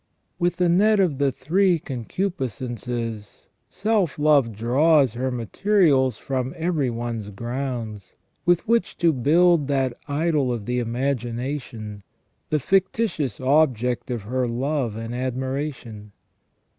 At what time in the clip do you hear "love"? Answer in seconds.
4.17-4.51, 14.47-14.95